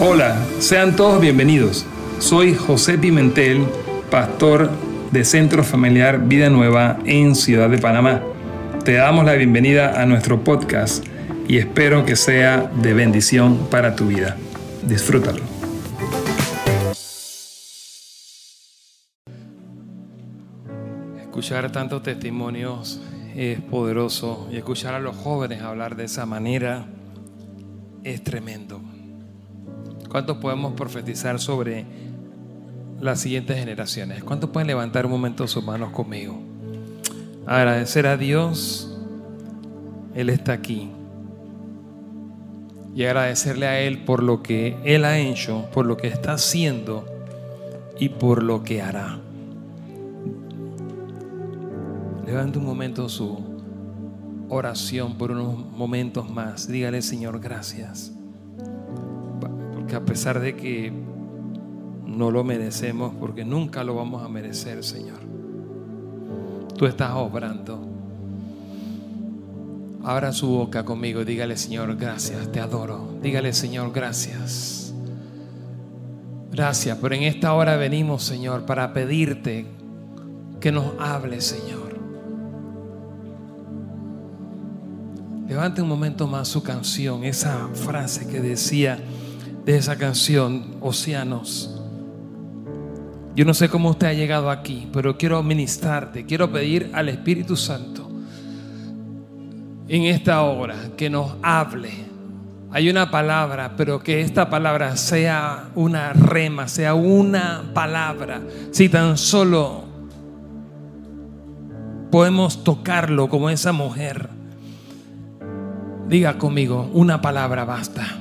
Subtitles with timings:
[0.00, 1.84] Hola, sean todos bienvenidos.
[2.20, 3.66] Soy José Pimentel,
[4.12, 4.70] pastor
[5.10, 8.22] de Centro Familiar Vida Nueva en Ciudad de Panamá.
[8.84, 11.04] Te damos la bienvenida a nuestro podcast
[11.48, 14.36] y espero que sea de bendición para tu vida.
[14.84, 15.42] Disfrútalo.
[21.20, 23.00] Escuchar tantos testimonios
[23.34, 26.86] es poderoso y escuchar a los jóvenes hablar de esa manera
[28.04, 28.80] es tremendo.
[30.08, 31.84] ¿Cuántos podemos profetizar sobre
[33.00, 34.24] las siguientes generaciones?
[34.24, 36.40] ¿Cuántos pueden levantar un momento sus manos conmigo?
[37.46, 38.96] Agradecer a Dios,
[40.14, 40.90] Él está aquí.
[42.94, 47.04] Y agradecerle a Él por lo que Él ha hecho, por lo que está haciendo
[47.98, 49.18] y por lo que hará.
[52.26, 53.38] Levante un momento su
[54.48, 56.66] oración por unos momentos más.
[56.66, 58.17] Dígale, Señor, gracias
[59.88, 60.92] que a pesar de que
[62.06, 65.20] no lo merecemos, porque nunca lo vamos a merecer, Señor,
[66.76, 67.86] tú estás obrando.
[70.04, 73.18] Abra su boca conmigo y dígale, Señor, gracias, te adoro.
[73.22, 74.94] Dígale, Señor, gracias.
[76.50, 79.66] Gracias, pero en esta hora venimos, Señor, para pedirte
[80.60, 81.98] que nos hable, Señor.
[85.48, 88.98] Levante un momento más su canción, esa frase que decía,
[89.68, 91.78] de esa canción, Océanos.
[93.36, 97.54] Yo no sé cómo usted ha llegado aquí, pero quiero ministrarte, quiero pedir al Espíritu
[97.54, 98.08] Santo
[99.86, 101.90] en esta hora que nos hable.
[102.70, 108.40] Hay una palabra, pero que esta palabra sea una rema, sea una palabra.
[108.70, 109.84] Si tan solo
[112.10, 114.30] podemos tocarlo como esa mujer,
[116.08, 118.17] diga conmigo, una palabra basta.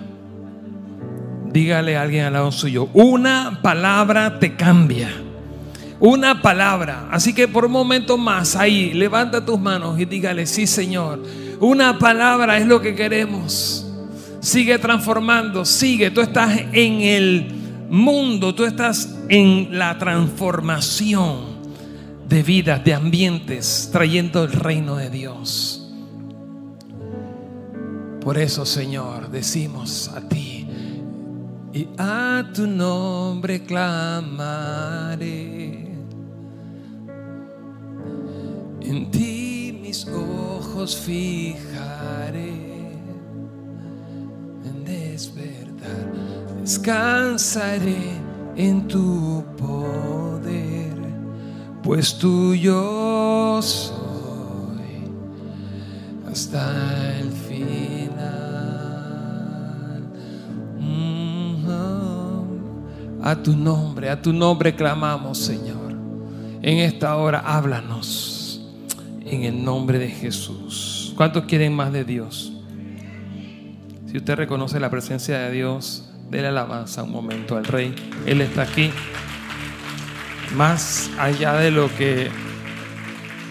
[1.58, 5.10] Dígale a alguien al lado suyo, una palabra te cambia.
[6.00, 7.08] Una palabra.
[7.10, 11.24] Así que por un momento más ahí, levanta tus manos y dígale, sí Señor,
[11.60, 13.92] una palabra es lo que queremos.
[14.40, 16.12] Sigue transformando, sigue.
[16.12, 17.52] Tú estás en el
[17.90, 21.58] mundo, tú estás en la transformación
[22.30, 25.92] de vidas, de ambientes, trayendo el reino de Dios.
[28.22, 30.57] Por eso, Señor, decimos a ti,
[31.78, 35.26] y a tu nombre clamaré.
[38.82, 42.54] En ti mis ojos fijaré,
[44.66, 46.08] en despertar
[46.62, 48.18] descansaré
[48.56, 50.98] en tu poder,
[51.84, 55.06] pues tuyo soy
[56.30, 57.07] hasta
[63.28, 65.92] A tu nombre, a tu nombre clamamos, Señor.
[66.62, 68.66] En esta hora háblanos.
[69.26, 71.12] En el nombre de Jesús.
[71.18, 72.54] ¿Cuántos quieren más de Dios?
[74.06, 77.94] Si usted reconoce la presencia de Dios, déle alabanza un momento al Rey.
[78.26, 78.92] Él está aquí.
[80.56, 82.30] Más allá de lo que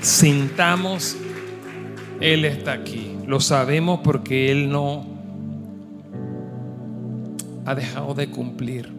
[0.01, 1.19] sintamos,
[2.23, 3.15] Él está aquí.
[3.27, 5.05] Lo sabemos porque Él no
[7.67, 8.97] ha dejado de cumplir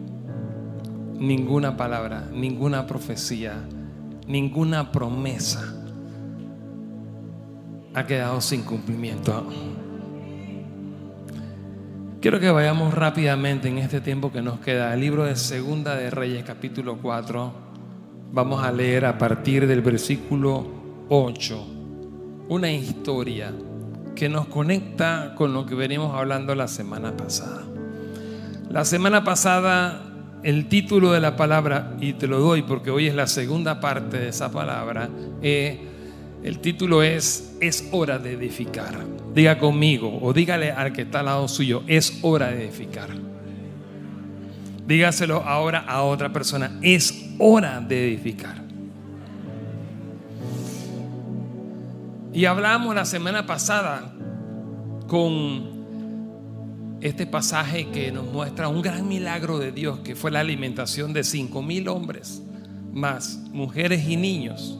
[1.18, 3.54] ninguna palabra, ninguna profecía,
[4.26, 5.74] ninguna promesa
[7.94, 9.46] ha quedado sin cumplimiento.
[12.20, 16.10] Quiero que vayamos rápidamente en este tiempo que nos queda al libro de Segunda de
[16.10, 17.52] Reyes capítulo 4.
[18.32, 20.66] Vamos a leer a partir del versículo
[21.08, 21.66] 8
[22.48, 23.52] una historia
[24.14, 27.62] que nos conecta con lo que venimos hablando la semana pasada.
[28.68, 30.07] La semana pasada
[30.42, 34.18] el título de la palabra, y te lo doy porque hoy es la segunda parte
[34.18, 35.08] de esa palabra,
[35.42, 35.80] eh,
[36.42, 39.04] el título es Es hora de edificar.
[39.34, 43.10] Diga conmigo o dígale al que está al lado suyo, es hora de edificar.
[44.86, 48.62] Dígaselo ahora a otra persona, es hora de edificar.
[52.32, 54.14] Y hablamos la semana pasada
[55.08, 55.77] con
[57.00, 61.24] este pasaje que nos muestra un gran milagro de Dios, que fue la alimentación de
[61.24, 62.42] cinco mil hombres,
[62.92, 64.78] más mujeres y niños,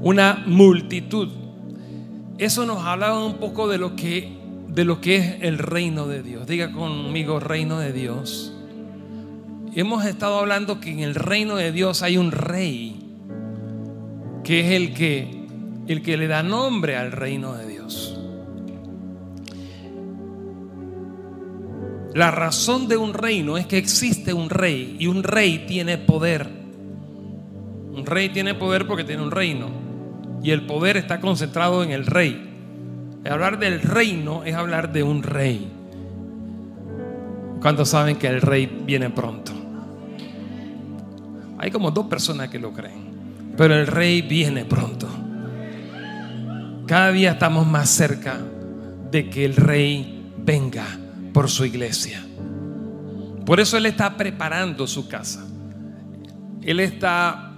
[0.00, 1.28] una multitud.
[2.38, 4.36] Eso nos hablaba un poco de lo que,
[4.68, 6.46] de lo que es el reino de Dios.
[6.46, 8.52] Diga conmigo, reino de Dios.
[9.74, 13.00] Hemos estado hablando que en el reino de Dios hay un rey,
[14.44, 15.46] que es el que,
[15.88, 17.73] el que le da nombre al reino de Dios.
[22.14, 26.48] La razón de un reino es que existe un rey y un rey tiene poder.
[27.92, 29.68] Un rey tiene poder porque tiene un reino
[30.40, 33.18] y el poder está concentrado en el rey.
[33.28, 35.68] Hablar del reino es hablar de un rey.
[37.60, 39.50] ¿Cuántos saben que el rey viene pronto?
[41.58, 45.08] Hay como dos personas que lo creen, pero el rey viene pronto.
[46.86, 48.38] Cada día estamos más cerca
[49.10, 51.00] de que el rey venga
[51.34, 52.24] por su iglesia.
[53.44, 55.44] Por eso Él está preparando su casa.
[56.62, 57.52] Él está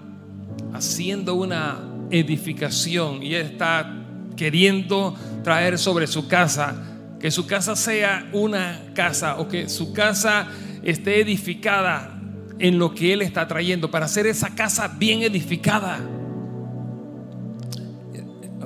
[0.73, 1.79] haciendo una
[2.11, 3.93] edificación y está
[4.35, 5.15] queriendo
[5.45, 6.75] traer sobre su casa,
[7.21, 10.49] que su casa sea una casa o que su casa
[10.83, 12.19] esté edificada
[12.59, 16.01] en lo que Él está trayendo, para hacer esa casa bien edificada.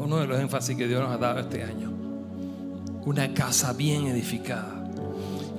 [0.00, 1.92] Uno de los énfasis que Dios nos ha dado este año.
[3.04, 4.79] Una casa bien edificada.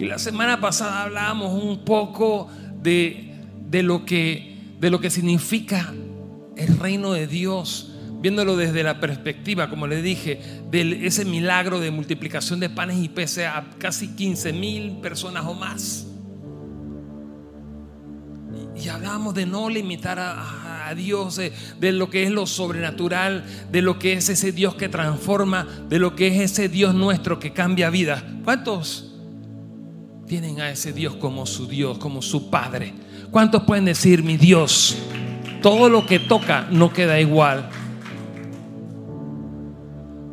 [0.02, 2.50] Y la semana pasada hablábamos un poco
[2.82, 3.36] de,
[3.84, 5.94] lo, que, de lo que significa
[6.58, 11.92] el reino de Dios, viéndolo desde la perspectiva, como le dije, de ese milagro de
[11.92, 16.08] multiplicación de panes y peces a casi 15 mil personas o más.
[18.76, 23.46] Y hablábamos de no limitar a, a Dios, de, de, lo que es lo sobrenatural,
[23.72, 27.38] de lo que es ese Dios que transforma, de lo que es ese Dios nuestro
[27.38, 28.24] que cambia vidas.
[28.44, 29.11] ¿Cuántos
[30.32, 32.94] tienen a ese Dios como su Dios, como su Padre.
[33.32, 34.96] ¿Cuántos pueden decir, mi Dios,
[35.62, 37.70] todo lo que toca no queda igual?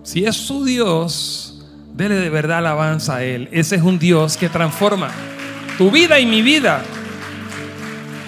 [0.05, 3.49] Si es su Dios, dele de verdad alabanza a Él.
[3.51, 5.11] Ese es un Dios que transforma
[5.77, 6.81] tu vida y mi vida.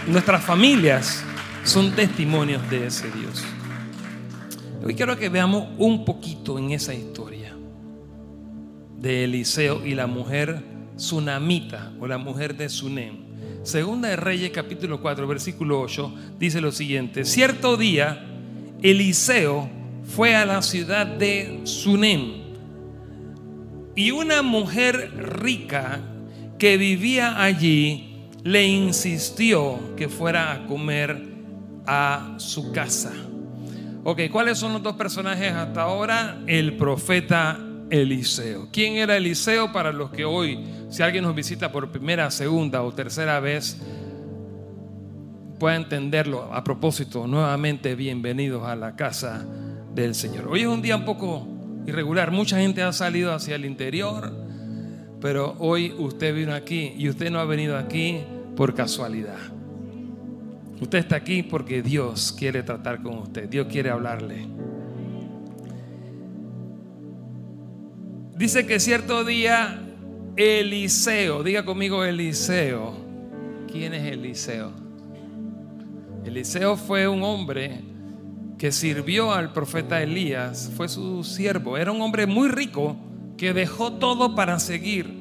[0.08, 1.22] Nuestras familias
[1.62, 3.44] son testimonios de ese Dios.
[4.84, 7.54] Hoy quiero que veamos un poquito en esa historia
[8.98, 10.69] de Eliseo y la mujer
[11.00, 13.16] Sunamita o la mujer de Sunem.
[13.62, 18.26] Segunda de Reyes capítulo 4 versículo 8 dice lo siguiente, cierto día
[18.82, 19.70] Eliseo
[20.04, 22.42] fue a la ciudad de Sunem
[23.96, 26.00] y una mujer rica
[26.58, 31.28] que vivía allí le insistió que fuera a comer
[31.86, 33.12] a su casa.
[34.04, 36.42] Ok, ¿cuáles son los dos personajes hasta ahora?
[36.46, 37.58] El profeta
[37.90, 38.68] Eliseo.
[38.72, 42.92] ¿Quién era Eliseo para los que hoy, si alguien nos visita por primera, segunda o
[42.92, 43.78] tercera vez,
[45.58, 46.54] pueda entenderlo?
[46.54, 49.44] A propósito, nuevamente bienvenidos a la casa
[49.94, 50.48] del Señor.
[50.48, 51.46] Hoy es un día un poco
[51.86, 54.32] irregular, mucha gente ha salido hacia el interior,
[55.20, 58.20] pero hoy usted vino aquí y usted no ha venido aquí
[58.56, 59.38] por casualidad.
[60.80, 64.46] Usted está aquí porque Dios quiere tratar con usted, Dios quiere hablarle.
[68.40, 69.78] Dice que cierto día
[70.34, 72.96] Eliseo, diga conmigo Eliseo.
[73.70, 74.72] ¿Quién es Eliseo?
[76.24, 77.82] Eliseo fue un hombre
[78.56, 82.96] que sirvió al profeta Elías, fue su siervo, era un hombre muy rico
[83.36, 85.12] que dejó todo para seguir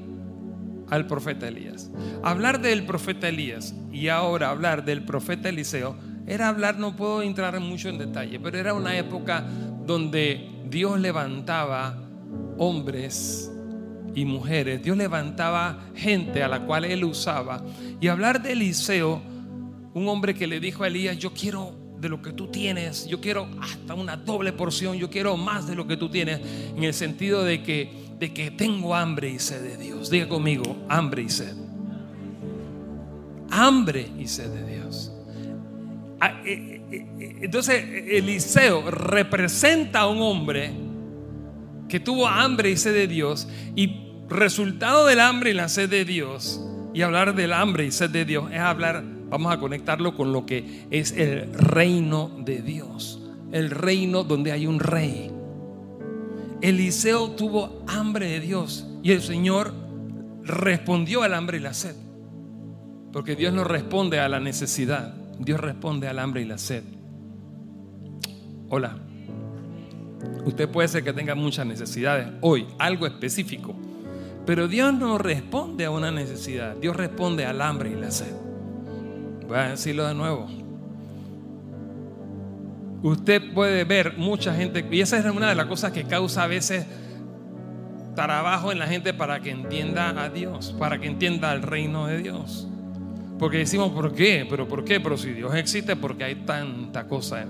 [0.90, 1.92] al profeta Elías.
[2.24, 7.60] Hablar del profeta Elías y ahora hablar del profeta Eliseo era hablar, no puedo entrar
[7.60, 9.44] mucho en detalle, pero era una época
[9.86, 12.06] donde Dios levantaba
[12.58, 13.52] hombres
[14.16, 14.84] y mujeres.
[14.84, 17.64] Dios levantaba gente a la cual él usaba.
[18.00, 19.22] Y hablar de Eliseo,
[19.94, 23.20] un hombre que le dijo a Elías, yo quiero de lo que tú tienes, yo
[23.20, 26.40] quiero hasta una doble porción, yo quiero más de lo que tú tienes,
[26.76, 30.10] en el sentido de que, de que tengo hambre y sed de Dios.
[30.10, 31.56] Diga conmigo, hambre y sed.
[33.52, 35.12] Hambre y sed de Dios.
[36.22, 40.89] Ah, eh, eh, eh, entonces, Eliseo representa a un hombre
[41.90, 46.06] que tuvo hambre y sed de Dios y resultado del hambre y la sed de
[46.06, 46.62] Dios
[46.94, 50.46] y hablar del hambre y sed de Dios es hablar, vamos a conectarlo con lo
[50.46, 55.32] que es el reino de Dios, el reino donde hay un rey.
[56.62, 59.74] Eliseo tuvo hambre de Dios y el Señor
[60.44, 61.96] respondió al hambre y la sed.
[63.12, 66.84] Porque Dios no responde a la necesidad, Dios responde al hambre y la sed.
[68.70, 69.09] Hola.
[70.46, 73.76] Usted puede ser que tenga muchas necesidades hoy, algo específico.
[74.46, 78.34] Pero Dios no responde a una necesidad, Dios responde al hambre y la sed.
[79.48, 80.48] Voy a decirlo de nuevo.
[83.02, 86.48] Usted puede ver mucha gente, y esa es una de las cosas que causa a
[86.48, 86.86] veces
[88.16, 92.18] trabajo en la gente para que entienda a Dios, para que entienda el reino de
[92.18, 92.68] Dios.
[93.38, 94.46] Porque decimos, ¿por qué?
[94.50, 95.00] ¿Pero por qué?
[95.00, 97.46] Pero si Dios existe, porque hay tanta cosa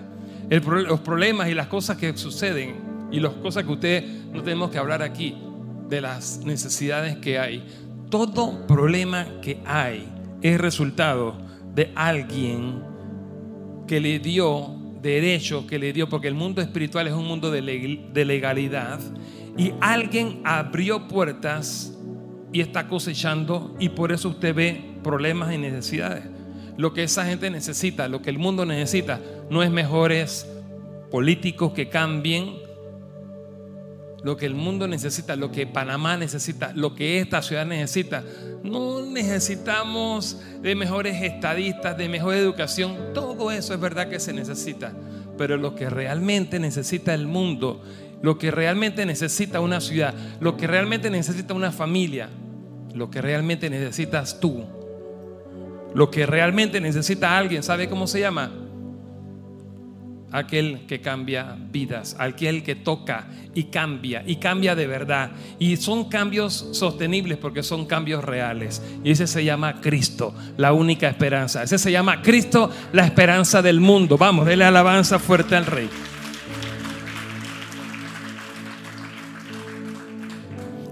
[0.50, 2.76] los problemas y las cosas que suceden
[3.12, 5.36] y las cosas que usted no tenemos que hablar aquí
[5.88, 7.66] de las necesidades que hay.
[8.10, 10.08] Todo problema que hay
[10.42, 11.36] es resultado
[11.76, 12.82] de alguien
[13.88, 17.62] que le dio derecho, que le dio, porque el mundo espiritual es un mundo de
[18.26, 19.00] legalidad,
[19.58, 21.96] y alguien abrió puertas
[22.52, 26.26] y está cosechando y por eso usted ve problemas y necesidades.
[26.80, 29.20] Lo que esa gente necesita, lo que el mundo necesita,
[29.50, 30.48] no es mejores
[31.12, 32.56] políticos que cambien,
[34.24, 38.24] lo que el mundo necesita, lo que Panamá necesita, lo que esta ciudad necesita.
[38.64, 42.96] No necesitamos de mejores estadistas, de mejor educación.
[43.14, 44.94] Todo eso es verdad que se necesita.
[45.38, 47.84] Pero lo que realmente necesita el mundo,
[48.22, 52.30] lo que realmente necesita una ciudad, lo que realmente necesita una familia,
[52.94, 54.79] lo que realmente necesitas tú,
[55.94, 58.52] lo que realmente necesita alguien, ¿sabe cómo se llama?
[60.32, 65.32] aquel que cambia vidas, aquel que toca y cambia, y cambia de verdad.
[65.58, 68.82] Y son cambios sostenibles porque son cambios reales.
[69.04, 71.64] Y ese se llama Cristo, la única esperanza.
[71.64, 74.18] Ese se llama Cristo, la esperanza del mundo.
[74.18, 75.90] Vamos, déle alabanza fuerte al Rey.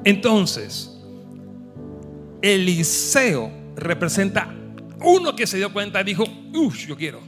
[0.04, 0.94] Entonces,
[2.42, 4.57] Eliseo representa
[5.02, 7.22] uno que se dio cuenta dijo, uff, yo quiero.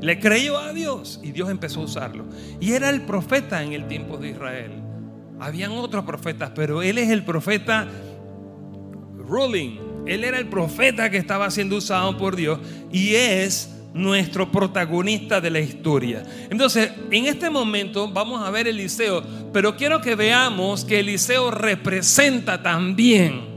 [0.00, 2.26] Le creyó a Dios y Dios empezó a usarlo.
[2.60, 4.72] Y era el profeta en el tiempo de Israel.
[5.38, 7.88] Habían otros profetas, pero él es el profeta
[9.16, 9.78] ruling.
[10.06, 12.58] Él era el profeta que estaba siendo usado por Dios
[12.90, 16.22] y es nuestro protagonista de la historia.
[16.50, 22.62] Entonces, en este momento vamos a ver Eliseo, pero quiero que veamos que Eliseo representa
[22.62, 23.51] también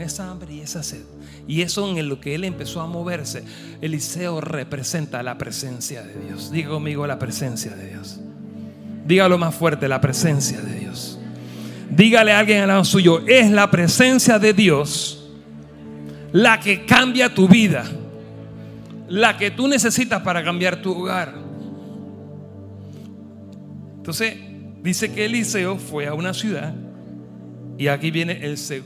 [0.00, 1.02] esa hambre y esa sed
[1.46, 3.42] y eso en lo que él empezó a moverse,
[3.80, 6.52] Eliseo representa la presencia de Dios.
[6.52, 8.20] Diga conmigo la presencia de Dios.
[9.04, 11.18] Dígalo más fuerte, la presencia de Dios.
[11.90, 15.28] Dígale a alguien al lado suyo, es la presencia de Dios
[16.32, 17.84] la que cambia tu vida,
[19.08, 21.34] la que tú necesitas para cambiar tu hogar.
[23.96, 24.36] Entonces,
[24.82, 26.72] dice que Eliseo fue a una ciudad
[27.80, 28.38] y aquí viene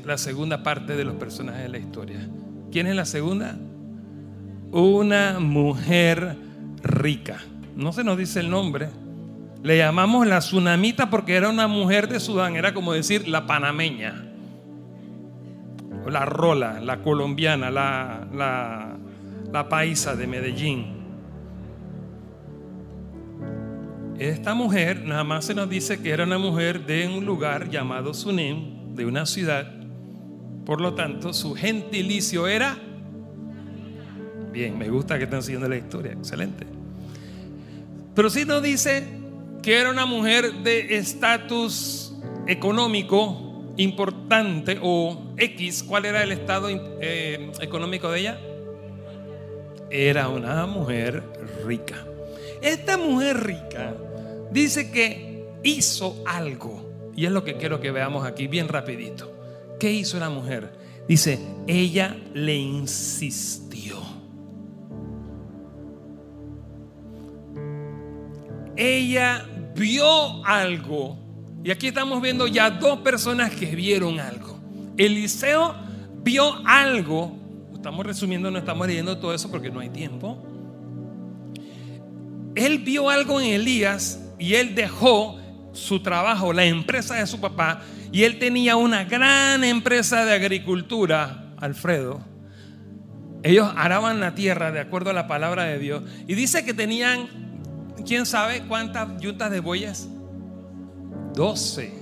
[0.04, 2.28] la segunda parte de los personajes de la historia.
[2.70, 3.58] ¿Quién es la segunda?
[4.70, 6.36] Una mujer
[6.80, 7.42] rica.
[7.74, 8.90] No se nos dice el nombre.
[9.64, 12.54] Le llamamos la tsunamita porque era una mujer de Sudán.
[12.54, 14.26] Era como decir la panameña.
[16.06, 18.96] La rola, la colombiana, la, la,
[19.52, 20.86] la paisa de Medellín.
[24.20, 28.14] Esta mujer nada más se nos dice que era una mujer de un lugar llamado
[28.14, 29.84] Sunem, de una ciudad
[30.64, 32.78] por lo tanto, su gentilicio era...
[34.50, 36.64] Bien, me gusta que están siguiendo la historia, excelente.
[38.14, 39.04] Pero si no dice
[39.62, 42.14] que era una mujer de estatus
[42.46, 48.38] económico importante o X, ¿cuál era el estado eh, económico de ella?
[49.90, 51.22] Era una mujer
[51.66, 52.06] rica.
[52.62, 53.94] Esta mujer rica
[54.52, 56.93] dice que hizo algo.
[57.16, 59.30] Y es lo que quiero que veamos aquí bien rapidito.
[59.78, 60.73] ¿Qué hizo la mujer?
[61.09, 63.99] Dice, ella le insistió.
[68.76, 71.18] Ella vio algo.
[71.62, 74.59] Y aquí estamos viendo ya dos personas que vieron algo.
[74.97, 75.75] Eliseo
[76.23, 77.37] vio algo.
[77.75, 80.38] Estamos resumiendo, no estamos leyendo todo eso porque no hay tiempo.
[82.54, 85.38] Él vio algo en Elías y él dejó
[85.74, 91.52] su trabajo, la empresa de su papá, y él tenía una gran empresa de agricultura,
[91.58, 92.24] Alfredo.
[93.42, 96.02] Ellos araban la tierra de acuerdo a la palabra de Dios.
[96.26, 97.28] Y dice que tenían,
[98.06, 100.08] ¿quién sabe cuántas yuntas de bueyes?
[101.34, 101.92] Doce.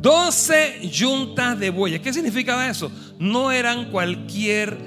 [0.00, 2.00] Doce yuntas de bueyes.
[2.00, 2.90] ¿Qué significaba eso?
[3.18, 4.78] No eran cualquier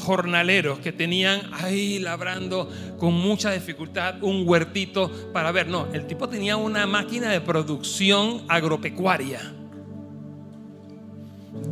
[0.00, 5.68] jornaleros que tenían ahí labrando con mucha dificultad un huertito para ver.
[5.68, 9.40] No, el tipo tenía una máquina de producción agropecuaria.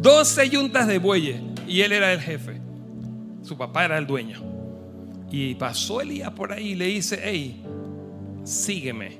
[0.01, 2.61] 12 yuntas de bueyes y él era el jefe.
[3.43, 4.43] Su papá era el dueño.
[5.31, 7.63] Y pasó Elías por ahí y le dice, hey,
[8.45, 9.19] sígueme.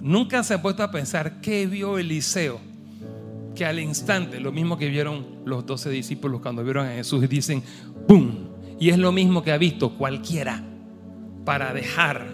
[0.00, 2.73] Nunca se ha puesto a pensar qué vio Eliseo
[3.54, 7.62] que al instante, lo mismo que vieron los doce discípulos cuando vieron a Jesús dicen,
[8.06, 8.48] ¡pum!
[8.78, 10.62] Y es lo mismo que ha visto cualquiera
[11.44, 12.26] para dejar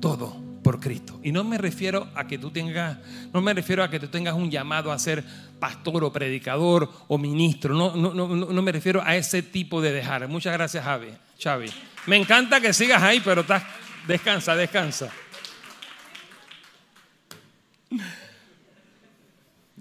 [0.00, 1.20] todo por Cristo.
[1.22, 2.98] Y no me refiero a que tú tengas,
[3.32, 5.24] no me refiero a que tú tengas un llamado a ser
[5.58, 7.74] pastor o predicador o ministro.
[7.74, 10.26] No, no, no, no me refiero a ese tipo de dejar.
[10.28, 11.08] Muchas gracias, Javi.
[11.42, 11.70] Xavi.
[12.06, 13.62] Me encanta que sigas ahí, pero estás,
[14.06, 15.10] descansa, descansa.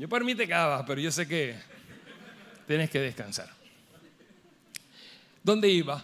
[0.01, 1.53] Yo mí te acabas, pero yo sé que
[2.65, 3.47] tienes que descansar.
[5.43, 6.03] ¿Dónde iba?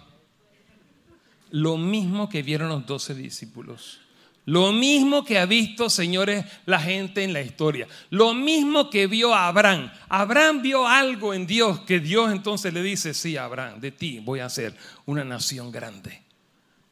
[1.49, 3.99] Lo mismo que vieron los doce discípulos.
[4.45, 7.87] Lo mismo que ha visto, señores, la gente en la historia.
[8.11, 9.91] Lo mismo que vio a Abraham.
[10.09, 14.41] Abraham vio algo en Dios que Dios entonces le dice, sí, Abraham, de ti voy
[14.41, 14.75] a hacer
[15.07, 16.26] una nación grande.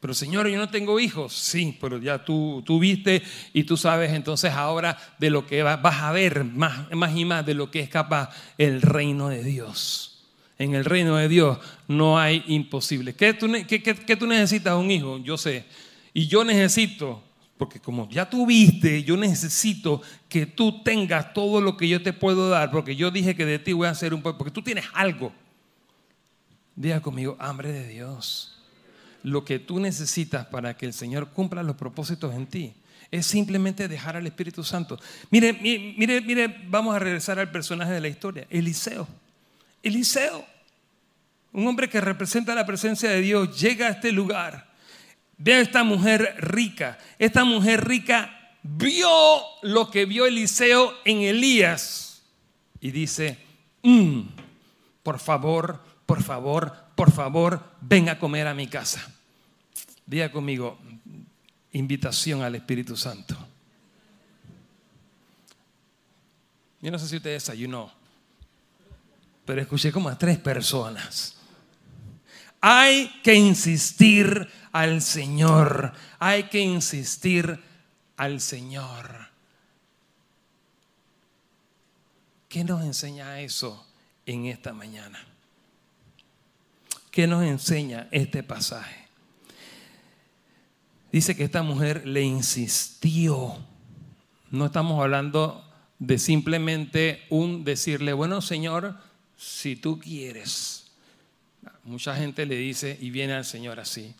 [0.00, 1.32] Pero Señor, yo no tengo hijos.
[1.32, 3.22] Sí, pero ya tú, tú viste
[3.52, 7.46] y tú sabes entonces ahora de lo que vas a ver más, más y más
[7.46, 10.24] de lo que es capaz el reino de Dios.
[10.58, 13.14] En el reino de Dios no hay imposible.
[13.14, 15.18] ¿Qué tú, qué tú necesitas un hijo?
[15.18, 15.64] Yo sé.
[16.14, 17.22] Y yo necesito,
[17.58, 22.14] porque como ya tú viste, yo necesito que tú tengas todo lo que yo te
[22.14, 24.62] puedo dar, porque yo dije que de ti voy a hacer un pueblo, porque tú
[24.62, 25.32] tienes algo.
[26.74, 28.55] Diga conmigo, hambre de Dios
[29.26, 32.74] lo que tú necesitas para que el Señor cumpla los propósitos en ti
[33.10, 35.00] es simplemente dejar al Espíritu Santo.
[35.30, 39.08] Mire, mire, mire, vamos a regresar al personaje de la historia, Eliseo.
[39.82, 40.46] Eliseo,
[41.52, 44.70] un hombre que representa la presencia de Dios, llega a este lugar.
[45.38, 46.96] Ve a esta mujer rica.
[47.18, 49.08] Esta mujer rica vio
[49.62, 52.22] lo que vio Eliseo en Elías
[52.80, 53.38] y dice,
[53.82, 54.20] mm,
[55.02, 59.15] por favor, por favor, por favor, ven a comer a mi casa.
[60.06, 60.78] Diga conmigo,
[61.72, 63.36] invitación al Espíritu Santo.
[66.80, 67.92] Yo no sé si usted desayunó,
[69.44, 71.36] pero escuché como a tres personas.
[72.60, 77.58] Hay que insistir al Señor, hay que insistir
[78.16, 79.28] al Señor.
[82.48, 83.86] ¿Qué nos enseña eso
[84.24, 85.18] en esta mañana?
[87.10, 89.05] ¿Qué nos enseña este pasaje?
[91.12, 93.56] Dice que esta mujer le insistió.
[94.50, 95.64] No estamos hablando
[95.98, 98.96] de simplemente un decirle, bueno Señor,
[99.36, 100.86] si tú quieres.
[101.84, 104.14] Mucha gente le dice y viene al Señor así.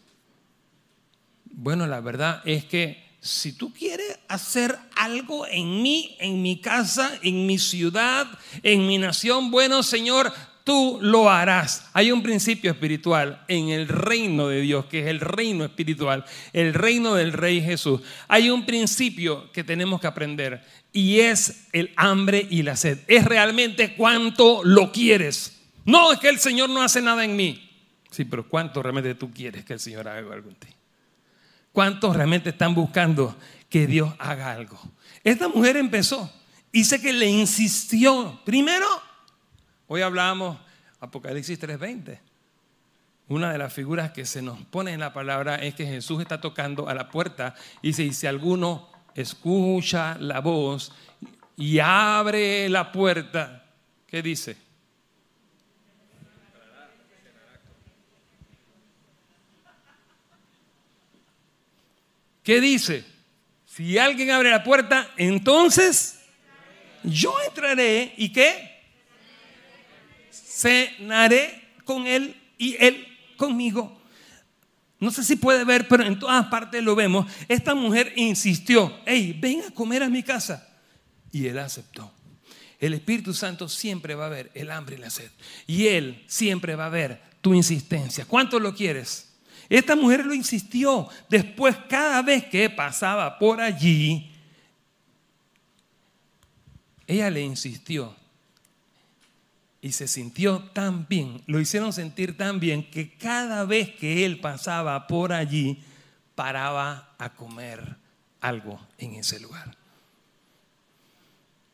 [1.44, 7.18] Bueno, la verdad es que si tú quieres hacer algo en mí, en mi casa,
[7.22, 8.26] en mi ciudad,
[8.62, 10.32] en mi nación, bueno Señor,
[10.66, 11.88] tú lo harás.
[11.92, 16.74] Hay un principio espiritual en el reino de Dios, que es el reino espiritual, el
[16.74, 18.00] reino del Rey Jesús.
[18.26, 22.98] Hay un principio que tenemos que aprender y es el hambre y la sed.
[23.06, 25.56] Es realmente cuánto lo quieres.
[25.84, 27.70] No es que el Señor no hace nada en mí.
[28.10, 30.68] Sí, pero ¿cuánto realmente tú quieres que el Señor haga algo en ti?
[31.70, 33.36] ¿Cuántos realmente están buscando
[33.70, 34.80] que Dios haga algo?
[35.22, 36.28] Esta mujer empezó.
[36.72, 38.40] Dice que le insistió.
[38.44, 38.86] Primero,
[39.88, 40.58] Hoy hablamos
[40.98, 42.18] Apocalipsis 3:20.
[43.28, 46.40] Una de las figuras que se nos pone en la palabra es que Jesús está
[46.40, 50.92] tocando a la puerta y dice, si alguno escucha la voz
[51.56, 53.64] y abre la puerta,
[54.06, 54.56] ¿qué dice?
[62.42, 63.04] ¿Qué dice?
[63.66, 66.20] Si alguien abre la puerta, entonces
[67.02, 68.65] yo entraré y qué?
[70.44, 73.96] Cenaré con él y él conmigo.
[74.98, 77.30] No sé si puede ver, pero en todas partes lo vemos.
[77.48, 80.66] Esta mujer insistió, hey, ven a comer a mi casa.
[81.32, 82.10] Y él aceptó.
[82.78, 85.30] El Espíritu Santo siempre va a ver el hambre y la sed.
[85.66, 88.24] Y él siempre va a ver tu insistencia.
[88.24, 89.34] ¿Cuánto lo quieres?
[89.68, 91.08] Esta mujer lo insistió.
[91.28, 94.32] Después, cada vez que pasaba por allí,
[97.06, 98.14] ella le insistió
[99.80, 104.40] y se sintió tan bien, lo hicieron sentir tan bien que cada vez que él
[104.40, 105.82] pasaba por allí,
[106.34, 107.96] paraba a comer
[108.40, 109.76] algo en ese lugar.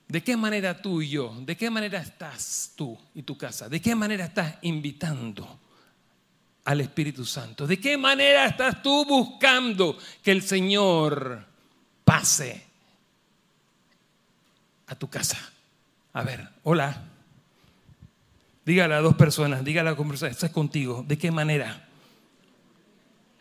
[0.09, 3.81] ¿De qué manera tú y yo, de qué manera estás tú y tu casa, de
[3.81, 5.59] qué manera estás invitando
[6.65, 7.67] al Espíritu Santo?
[7.67, 11.47] ¿De qué manera estás tú buscando que el Señor
[12.05, 12.63] pase
[14.87, 15.39] a tu casa?
[16.13, 17.12] A ver, hola.
[18.65, 21.05] Dígale a dos personas, dígale a la conversación, estás contigo.
[21.07, 21.89] ¿De qué manera?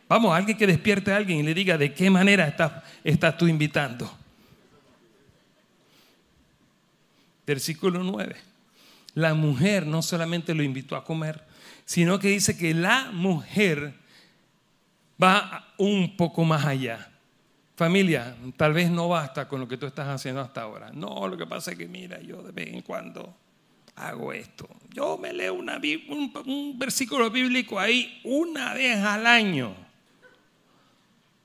[0.10, 3.48] Vamos, alguien que despierte a alguien y le diga de qué manera estás, estás tú
[3.48, 4.12] invitando.
[7.46, 8.36] Versículo 9.
[9.14, 11.44] La mujer no solamente lo invitó a comer,
[11.86, 13.94] sino que dice que la mujer
[15.22, 17.10] va un poco más allá.
[17.76, 20.92] Familia, tal vez no basta con lo que tú estás haciendo hasta ahora.
[20.94, 23.36] No, lo que pasa es que mira, yo de vez en cuando
[23.96, 24.68] hago esto.
[24.90, 29.76] Yo me leo un, versículo bíblico ahí una vez al año.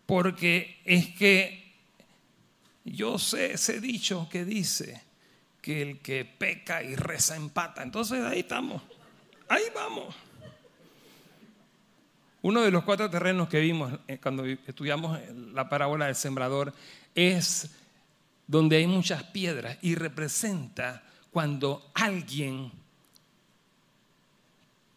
[0.07, 1.75] Porque es que
[2.85, 5.03] yo sé ese dicho que dice
[5.61, 7.83] que el que peca y reza empata.
[7.83, 8.83] Entonces ahí estamos,
[9.49, 10.15] ahí vamos.
[12.43, 15.19] Uno de los cuatro terrenos que vimos eh, cuando estudiamos
[15.53, 16.73] la parábola del sembrador
[17.15, 17.71] es
[18.47, 21.03] donde hay muchas piedras y representa
[21.37, 22.73] cuando alguien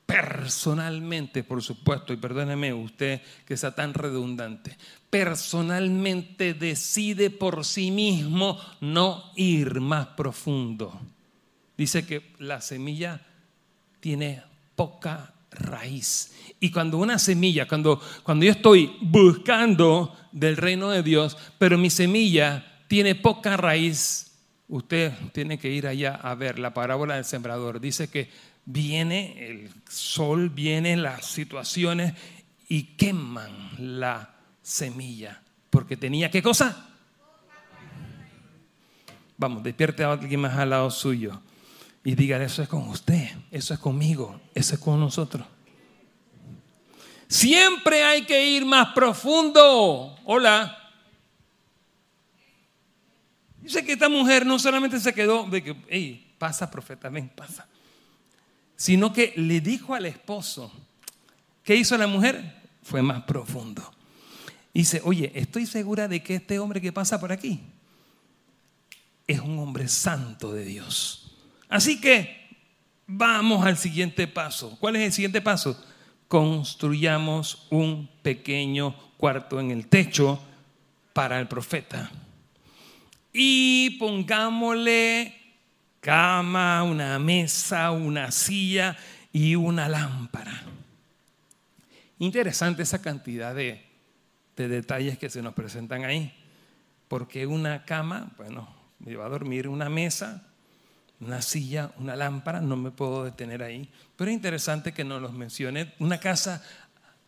[0.06, 4.78] personalmente, por supuesto, y perdóneme usted que sea tan redundante,
[5.10, 10.98] personalmente decide por sí mismo no ir más profundo.
[11.78, 13.20] Dice que la semilla
[14.00, 14.42] tiene
[14.78, 16.34] poca raíz.
[16.62, 21.90] Y cuando una semilla, cuando, cuando yo estoy buscando del reino de Dios, pero mi
[21.90, 24.29] semilla tiene poca raíz,
[24.70, 27.82] usted tiene que ir allá a ver la parábola del sembrador.
[27.82, 28.30] Dice que
[28.66, 32.14] viene el sol, vienen las situaciones
[32.70, 35.42] y queman la semilla.
[35.70, 36.88] Porque tenía qué cosa?
[39.38, 41.42] Vamos, despierte a alguien más al lado suyo
[42.04, 45.46] y dígale, eso es con usted, eso es conmigo, eso es con nosotros.
[47.28, 50.18] Siempre hay que ir más profundo.
[50.26, 50.79] Hola.
[53.62, 57.68] Dice que esta mujer no solamente se quedó de que, hey, pasa profeta, ven, pasa
[58.80, 60.72] sino que le dijo al esposo,
[61.64, 62.62] ¿qué hizo la mujer?
[62.82, 63.84] Fue más profundo.
[64.74, 67.60] Dice, oye, estoy segura de que este hombre que pasa por aquí
[69.28, 71.36] es un hombre santo de Dios.
[71.68, 72.56] Así que
[73.06, 74.78] vamos al siguiente paso.
[74.80, 75.78] ¿Cuál es el siguiente paso?
[76.30, 80.42] Construyamos un pequeño cuarto en el techo
[81.12, 82.10] para el profeta.
[83.32, 85.36] Y pongámosle
[86.00, 88.98] cama, una mesa, una silla
[89.32, 90.64] y una lámpara.
[92.20, 93.86] Interesante esa cantidad de,
[94.56, 96.34] detalles que se nos presentan ahí.
[97.08, 98.68] Porque una cama, bueno,
[99.00, 100.44] me va a dormir, una mesa,
[101.22, 103.90] una silla, una lámpara, no me puedo detener ahí.
[104.16, 105.94] Pero es interesante que nos los mencione.
[106.00, 106.64] Una casa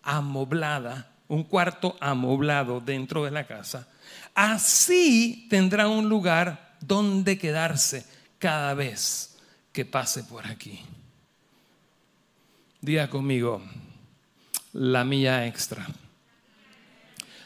[0.04, 3.88] amoblada, un cuarto amoblado dentro de la casa.
[4.36, 8.06] Así tendrá un lugar donde quedarse
[8.38, 9.38] cada vez
[9.72, 10.82] que pase por aquí.
[12.82, 13.62] Diga conmigo,
[14.74, 15.88] la mía extra.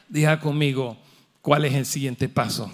[0.10, 0.98] Diga conmigo,
[1.44, 2.72] ¿cuál es el siguiente paso?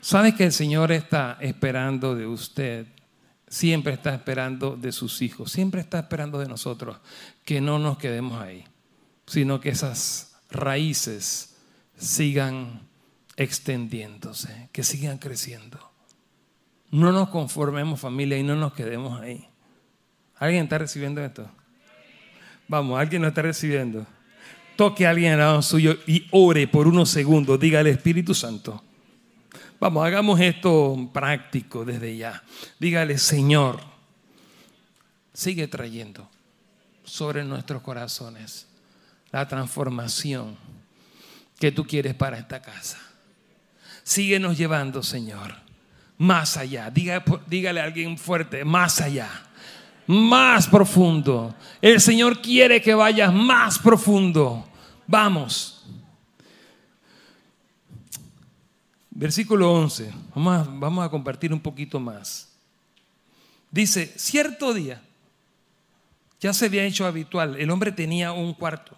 [0.00, 2.86] ¿Sabe que el Señor está esperando de usted?
[3.48, 6.98] Siempre está esperando de sus hijos, siempre está esperando de nosotros
[7.44, 8.64] que no nos quedemos ahí,
[9.28, 11.54] sino que esas raíces
[11.96, 12.88] sigan
[13.36, 15.78] extendiéndose, que sigan creciendo.
[16.90, 19.46] No nos conformemos familia y no nos quedemos ahí.
[20.36, 21.48] ¿Alguien está recibiendo esto?
[22.66, 24.06] Vamos, ¿alguien lo está recibiendo?
[24.76, 27.60] Toque a alguien al lado suyo y ore por unos segundos.
[27.60, 28.82] Diga al Espíritu Santo.
[29.80, 32.42] Vamos, hagamos esto práctico desde ya.
[32.78, 33.80] Dígale, Señor,
[35.32, 36.28] sigue trayendo
[37.04, 38.67] sobre nuestros corazones
[39.32, 40.56] la transformación
[41.58, 42.98] que tú quieres para esta casa.
[44.04, 45.68] Síguenos llevando, Señor
[46.18, 46.90] más allá.
[46.90, 49.30] dígale a alguien fuerte, más allá.
[50.06, 51.54] Más profundo.
[51.80, 54.68] El Señor quiere que vayas más profundo.
[55.06, 55.86] Vamos.
[59.10, 60.12] Versículo 11.
[60.34, 62.48] Vamos a, vamos a compartir un poquito más.
[63.70, 65.02] Dice, cierto día,
[66.40, 68.96] ya se había hecho habitual, el hombre tenía un cuarto.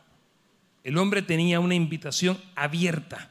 [0.90, 3.30] El hombre tenía una invitación abierta.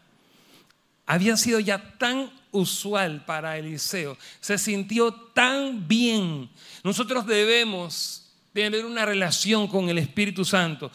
[1.05, 4.17] Había sido ya tan usual para Eliseo.
[4.39, 6.49] Se sintió tan bien.
[6.85, 10.89] Nosotros debemos tener una relación con el Espíritu Santo.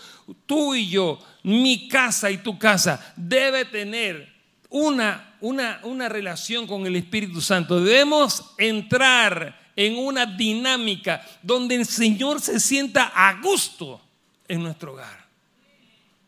[0.46, 4.32] Tú y yo, mi casa y tu casa, debe tener
[4.70, 7.84] una, una, una relación con el Espíritu Santo.
[7.84, 14.00] Debemos entrar en una dinámica donde el Señor se sienta a gusto
[14.48, 15.23] en nuestro hogar.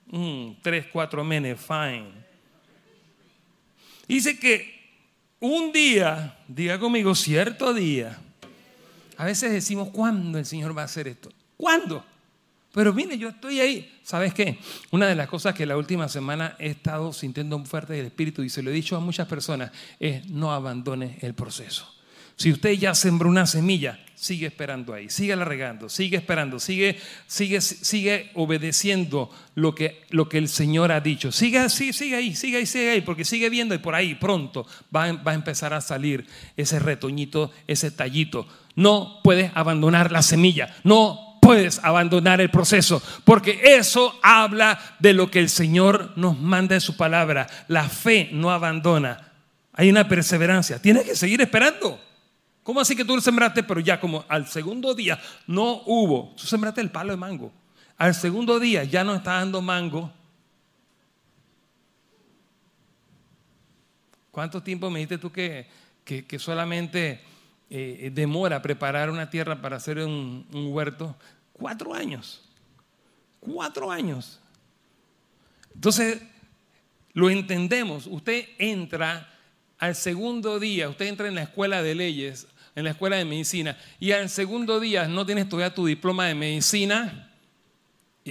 [0.07, 2.13] Mm, tres, cuatro menes, fine.
[4.07, 4.77] Dice que
[5.41, 8.19] un día, diga conmigo, cierto día,
[9.17, 11.31] a veces decimos, ¿cuándo el Señor va a hacer esto?
[11.57, 12.05] ¿Cuándo?
[12.73, 13.99] Pero mire, yo estoy ahí.
[14.03, 14.59] ¿Sabes qué?
[14.91, 18.51] Una de las cosas que la última semana he estado sintiendo fuerte del Espíritu y
[18.51, 21.96] se lo he dicho a muchas personas es no abandone el proceso.
[22.37, 27.61] Si usted ya sembró una semilla, sigue esperando ahí, sigue regando, sigue esperando, sigue, sigue,
[27.63, 31.33] sigue obedeciendo lo que, lo que el Señor ha dicho.
[31.33, 34.67] Sigue, sigue, sigue ahí, sigue ahí, sigue ahí, porque sigue viendo y por ahí pronto
[34.95, 36.27] va, va a empezar a salir
[36.59, 38.47] ese retoñito, ese tallito.
[38.75, 45.31] No puedes abandonar la semilla, no puedes abandonar el proceso, porque eso habla de lo
[45.31, 47.47] que el Señor nos manda en su palabra.
[47.69, 49.33] La fe no abandona,
[49.73, 52.01] hay una perseverancia, tienes que seguir esperando.
[52.67, 56.35] ¿Cómo así que tú lo sembraste, pero ya como al segundo día no hubo?
[56.37, 57.53] Tú sembraste el palo de mango.
[57.97, 60.13] Al segundo día ya no está dando mango.
[64.33, 65.69] ¿Cuánto tiempo me dijiste tú que,
[66.05, 67.21] que, solamente
[67.71, 71.15] eh, demora preparar una tierra para hacer un, un huerto?
[71.53, 72.43] Cuatro años.
[73.39, 74.41] Cuatro años.
[75.73, 76.21] Entonces,
[77.13, 78.09] lo entendemos.
[78.09, 79.33] Usted entra
[79.79, 83.77] al segundo día, usted entra en la escuela de leyes, en la escuela de medicina,
[83.99, 87.33] y al segundo día no tienes todavía tu diploma de medicina.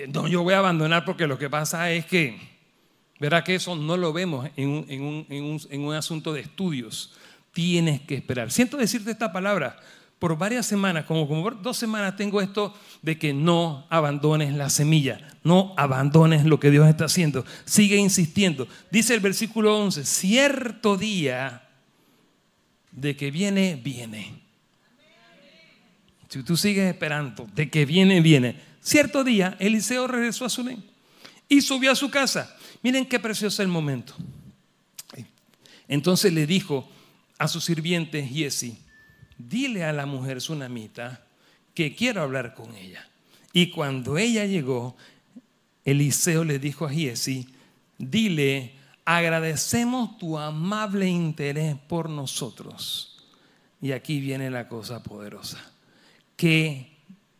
[0.07, 2.39] No, yo voy a abandonar porque lo que pasa es que,
[3.19, 7.13] verá que eso no lo vemos en un, en un, en un asunto de estudios.
[7.51, 8.51] Tienes que esperar.
[8.51, 9.77] Siento decirte esta palabra,
[10.19, 14.69] por varias semanas, como, como por dos semanas tengo esto de que no abandones la
[14.69, 18.67] semilla, no abandones lo que Dios está haciendo, sigue insistiendo.
[18.91, 21.64] Dice el versículo 11, cierto día
[22.95, 24.41] de que viene, viene.
[26.29, 28.59] Si tú sigues esperando de que viene, viene.
[28.81, 30.81] Cierto día, Eliseo regresó a Sunem
[31.47, 32.55] y subió a su casa.
[32.81, 34.15] Miren qué precioso el momento.
[35.87, 36.89] Entonces le dijo
[37.37, 38.77] a su sirviente Giesi,
[39.37, 41.25] dile a la mujer sunamita
[41.73, 43.07] que quiero hablar con ella.
[43.53, 44.95] Y cuando ella llegó,
[45.83, 47.47] Eliseo le dijo a Giesi,
[47.97, 48.73] dile,
[49.05, 53.23] agradecemos tu amable interés por nosotros.
[53.81, 55.59] Y aquí viene la cosa poderosa.
[56.35, 56.97] ¿Qué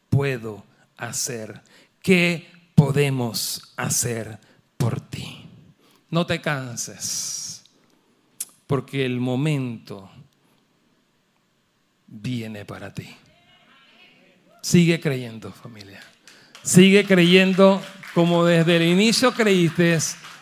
[0.10, 0.64] puedo
[0.96, 1.62] hacer?
[2.02, 4.40] ¿Qué podemos hacer
[4.78, 5.42] por ti?
[6.12, 7.64] No te canses,
[8.68, 10.10] porque el momento
[12.08, 13.10] viene para ti.
[14.62, 16.02] Sigue creyendo, familia.
[16.64, 17.82] Sigue creyendo
[18.14, 20.00] como desde el inicio creíste.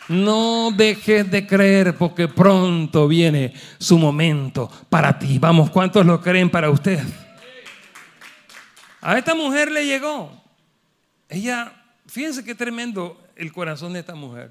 [0.08, 5.38] No dejes de creer porque pronto viene su momento para ti.
[5.38, 7.02] Vamos, ¿cuántos lo creen para usted?
[9.00, 10.42] A esta mujer le llegó.
[11.28, 11.72] Ella,
[12.06, 14.50] fíjense qué tremendo el corazón de esta mujer.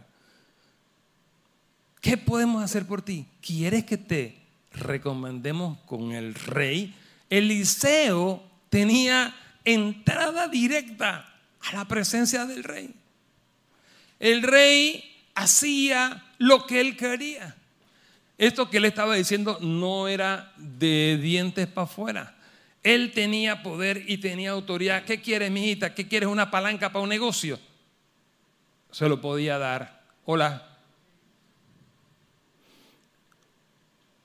[2.01, 3.25] ¿Qué podemos hacer por ti?
[3.41, 4.37] ¿Quieres que te
[4.73, 6.93] recomendemos con el rey?
[7.29, 12.93] Eliseo tenía entrada directa a la presencia del rey.
[14.19, 17.55] El rey hacía lo que él quería.
[18.37, 22.35] Esto que él estaba diciendo no era de dientes para afuera.
[22.81, 25.05] Él tenía poder y tenía autoridad.
[25.05, 25.93] ¿Qué quieres, mijita?
[25.93, 26.27] ¿Qué quieres?
[26.27, 27.59] ¿Una palanca para un negocio?
[28.91, 30.03] Se lo podía dar.
[30.25, 30.73] Hola.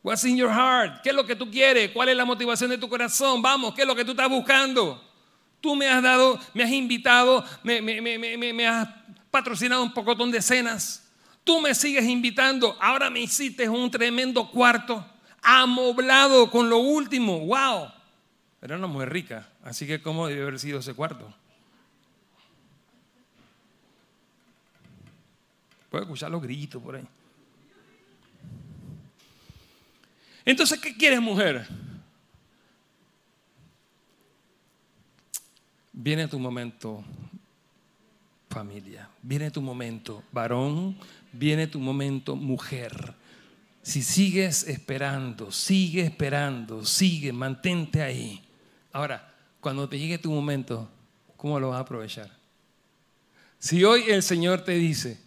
[0.02, 1.02] What's in your heart?
[1.02, 1.90] ¿Qué es lo que tú quieres?
[1.90, 3.42] ¿Cuál es la motivación de tu corazón?
[3.42, 5.04] Vamos, ¿qué es lo que tú estás buscando?
[5.60, 8.88] Tú me has dado, me has invitado, me, has
[9.30, 11.08] patrocinado un pocotón de cenas.
[11.44, 12.76] Tú me sigues invitando.
[12.80, 15.06] Ahora me hiciste un tremendo cuarto
[15.42, 17.40] amoblado con lo último.
[17.40, 17.90] ¡Wow!
[18.60, 21.32] Era una mujer rica, así que ¿cómo debe haber sido ese cuarto?
[25.90, 27.06] Puedo escuchar los gritos por ahí.
[30.44, 31.66] Entonces, ¿qué quieres, mujer?
[35.92, 37.04] Viene tu momento,
[38.58, 39.08] familia.
[39.22, 40.98] Viene tu momento, varón.
[41.32, 43.14] Viene tu momento, mujer.
[43.82, 48.42] Si sigues esperando, sigue esperando, sigue, mantente ahí.
[48.92, 50.90] Ahora, cuando te llegue tu momento,
[51.36, 52.30] ¿cómo lo vas a aprovechar?
[53.60, 55.20] Si hoy el Señor te dice,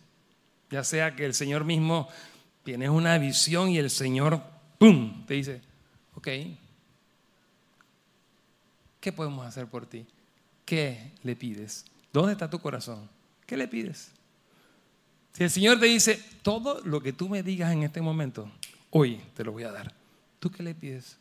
[0.69, 2.09] ya sea que el Señor mismo
[2.63, 4.43] tienes una visión y el Señor
[4.77, 5.25] ¡pum!
[5.25, 5.61] Te dice,
[6.15, 6.27] ok,
[8.99, 10.05] ¿qué podemos hacer por ti?
[10.65, 11.85] ¿Qué le pides?
[12.11, 13.09] ¿Dónde está tu corazón?
[13.51, 14.09] ¿Qué le pides?
[15.33, 18.49] Si el Señor te dice, todo lo que tú me digas en este momento,
[18.91, 19.93] hoy te lo voy a dar,
[20.39, 21.17] ¿tú qué le pides?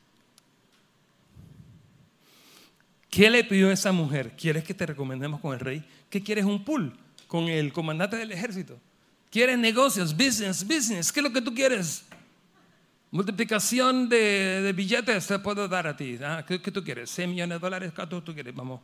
[3.11, 4.37] ¿Qué le pidió esa mujer?
[4.37, 5.85] ¿Quieres que te recomendemos con el rey?
[6.09, 6.45] ¿Qué quieres?
[6.45, 8.79] ¿Un pool con el comandante del ejército?
[9.29, 11.11] ¿Quieres negocios, business, business?
[11.11, 12.05] ¿Qué es lo que tú quieres?
[13.11, 16.17] Multiplicación de, billetes te puedo dar a ti.
[16.23, 16.45] ¿ah?
[16.47, 17.11] ¿Qué, tú quieres?
[17.19, 17.93] ¿100 millones de dólares?
[17.93, 18.55] ¿Cuánto tú quieres?
[18.55, 18.81] Vamos.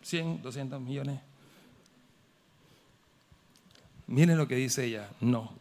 [0.00, 1.31] 100, 200 millones.
[4.12, 5.08] Miren lo que dice ella.
[5.22, 5.58] No.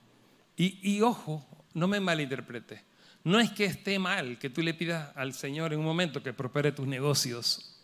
[0.58, 2.84] Y, y ojo, no me malinterprete.
[3.24, 6.34] No es que esté mal que tú le pidas al Señor en un momento que
[6.34, 7.80] prospere tus negocios.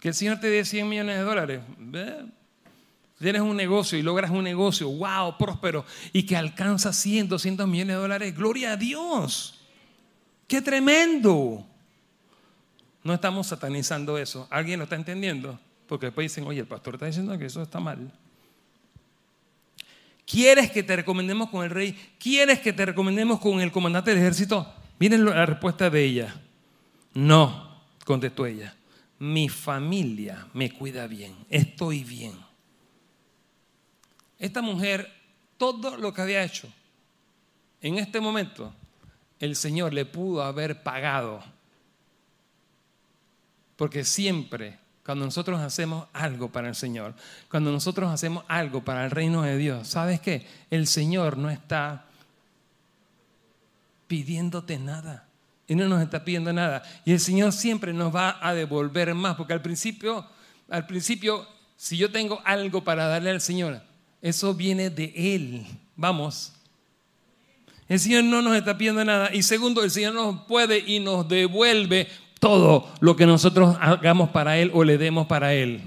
[0.00, 1.60] Que el Señor te dé 100 millones de dólares.
[3.18, 7.96] Tienes un negocio y logras un negocio, wow, próspero, y que alcanza 100, 200 millones
[7.96, 9.60] de dólares, gloria a Dios.
[10.48, 11.66] ¡Qué tremendo!
[13.04, 14.48] No estamos satanizando eso.
[14.48, 15.60] ¿Alguien lo está entendiendo?
[15.86, 18.10] Porque después dicen, oye, el pastor está diciendo que eso está mal.
[20.30, 21.92] ¿Quieres que te recomendemos con el rey?
[22.20, 24.72] ¿Quieres que te recomendemos con el comandante del ejército?
[25.00, 26.40] Miren la respuesta de ella.
[27.14, 28.72] No, contestó ella.
[29.18, 32.32] Mi familia me cuida bien, estoy bien.
[34.38, 35.12] Esta mujer,
[35.58, 36.68] todo lo que había hecho,
[37.80, 38.72] en este momento,
[39.40, 41.42] el Señor le pudo haber pagado.
[43.74, 47.14] Porque siempre, cuando nosotros hacemos algo para el Señor,
[47.50, 50.46] cuando nosotros hacemos algo para el reino de Dios, ¿sabes qué?
[50.70, 52.06] El Señor no está
[54.06, 55.26] pidiéndote nada.
[55.68, 56.82] Y no nos está pidiendo nada.
[57.04, 60.26] Y el Señor siempre nos va a devolver más, porque al principio,
[60.68, 63.80] al principio, si yo tengo algo para darle al Señor,
[64.20, 65.64] eso viene de Él.
[65.94, 66.52] Vamos.
[67.88, 69.32] El Señor no nos está pidiendo nada.
[69.32, 72.08] Y segundo, el Señor nos puede y nos devuelve
[72.40, 75.82] todo lo que nosotros hagamos para Él o le demos para Él.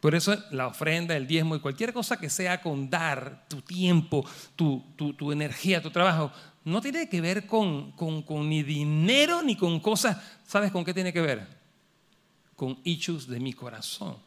[0.00, 4.22] Por eso la ofrenda, el diezmo y cualquier cosa que sea con dar tu tiempo,
[4.54, 6.30] tu, tu, energía, tu trabajo,
[6.64, 10.18] no tiene que ver con, con, con, ni dinero ni con cosas.
[10.46, 11.46] ¿Sabes con qué tiene que ver?
[12.54, 14.18] Con hechos de mi corazón.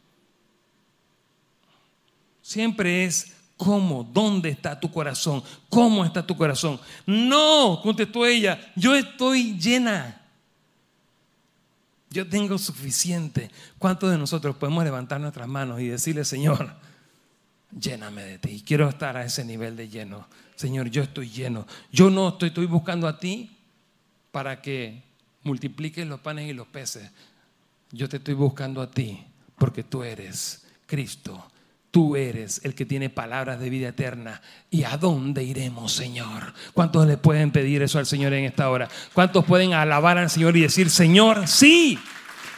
[2.41, 6.79] Siempre es cómo, dónde está tu corazón, cómo está tu corazón.
[7.05, 10.21] No, contestó ella, yo estoy llena.
[12.09, 13.51] Yo tengo suficiente.
[13.77, 16.73] ¿Cuántos de nosotros podemos levantar nuestras manos y decirle, Señor,
[17.77, 18.63] lléname de ti?
[18.65, 20.27] Quiero estar a ese nivel de lleno.
[20.55, 21.67] Señor, yo estoy lleno.
[21.91, 23.57] Yo no estoy, estoy buscando a ti
[24.31, 25.03] para que
[25.43, 27.11] multipliques los panes y los peces.
[27.91, 29.25] Yo te estoy buscando a ti
[29.57, 31.51] porque tú eres Cristo
[31.91, 34.41] Tú eres el que tiene palabras de vida eterna.
[34.69, 36.53] ¿Y a dónde iremos, Señor?
[36.73, 38.89] ¿Cuántos le pueden pedir eso al Señor en esta hora?
[39.13, 41.97] ¿Cuántos pueden alabar al Señor y decir, Señor, sí,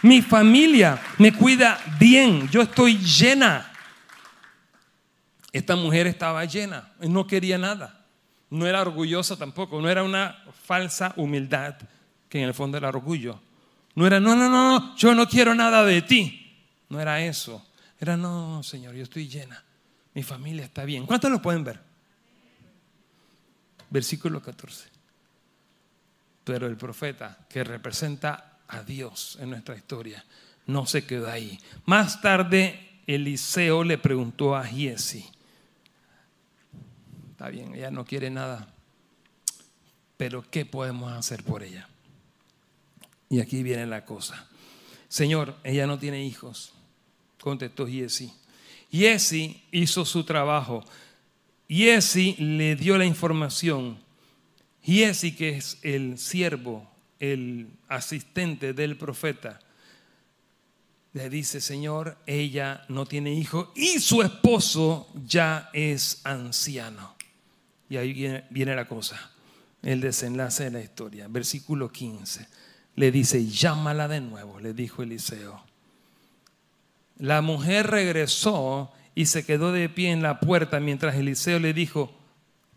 [0.02, 3.72] mi familia me cuida bien, yo estoy llena?
[5.52, 8.08] Esta mujer estaba llena, no quería nada.
[8.50, 11.76] No era orgullosa tampoco, no era una falsa humildad,
[12.30, 13.40] que en el fondo era orgullo.
[13.94, 16.66] No era, no, no, no, yo no quiero nada de ti.
[16.90, 17.64] No era eso
[18.00, 19.64] era, no, Señor, yo estoy llena.
[20.14, 21.06] Mi familia está bien.
[21.06, 21.80] ¿Cuántos lo pueden ver?
[23.90, 24.88] Versículo 14.
[26.46, 30.24] Pero el profeta que representa a Dios en nuestra historia
[30.68, 31.60] no se quedó ahí.
[31.86, 35.26] Más tarde Eliseo le preguntó a Giesi.
[37.32, 38.74] Está bien, ella no quiere nada.
[40.16, 41.88] Pero ¿qué podemos hacer por ella?
[43.30, 44.48] Y aquí viene la cosa.
[45.08, 46.74] Señor, ella no tiene hijos
[47.42, 48.32] contestó Giesi.
[48.92, 50.84] Giesi hizo su trabajo.
[51.68, 54.00] Giesi le dio la información.
[54.84, 59.60] Giesi, que es el siervo, el asistente del profeta,
[61.14, 67.16] le dice, Señor, ella no tiene hijo y su esposo ya es anciano.
[67.90, 69.32] Y ahí viene, viene la cosa,
[69.82, 71.28] el desenlace de la historia.
[71.28, 72.48] Versículo 15.
[72.96, 75.69] Le dice, llámala de nuevo, le dijo Eliseo.
[77.20, 82.18] La mujer regresó y se quedó de pie en la puerta mientras Eliseo le dijo,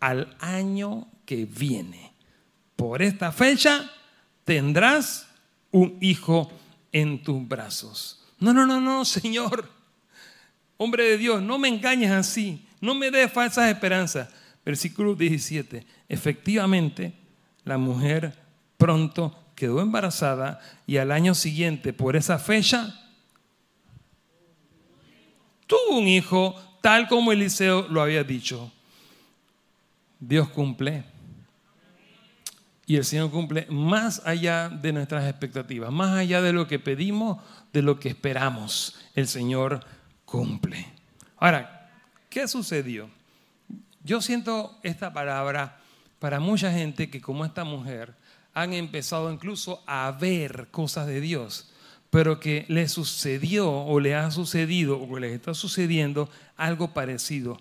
[0.00, 2.12] al año que viene,
[2.74, 3.88] por esta fecha,
[4.44, 5.28] tendrás
[5.70, 6.52] un hijo
[6.90, 8.24] en tus brazos.
[8.40, 9.70] No, no, no, no, Señor.
[10.76, 14.28] Hombre de Dios, no me engañes así, no me des falsas esperanzas.
[14.64, 15.87] Versículo 17.
[16.09, 17.12] Efectivamente,
[17.64, 18.37] la mujer
[18.76, 23.02] pronto quedó embarazada y al año siguiente, por esa fecha,
[25.73, 28.71] tuvo un hijo tal como Eliseo lo había dicho.
[30.21, 31.03] Dios cumple.
[32.85, 37.39] Y el Señor cumple más allá de nuestras expectativas, más allá de lo que pedimos,
[37.73, 38.99] de lo que esperamos.
[39.15, 39.81] El Señor
[40.27, 40.85] cumple.
[41.39, 41.91] Ahora,
[42.29, 43.09] ¿qué sucedió?
[44.05, 45.81] Yo siento esta palabra
[46.19, 48.15] para mucha gente que como esta mujer
[48.53, 51.72] han empezado incluso a ver cosas de Dios
[52.12, 57.57] pero que le sucedió o le ha sucedido o le está sucediendo algo parecido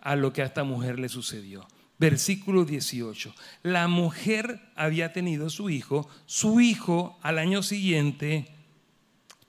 [0.00, 1.68] a lo que a esta mujer le sucedió.
[2.00, 3.32] Versículo 18.
[3.62, 8.48] La mujer había tenido su hijo, su hijo al año siguiente,